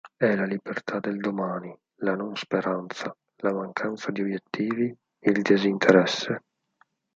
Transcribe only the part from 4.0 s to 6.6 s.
di obiettivi, il disinteresse.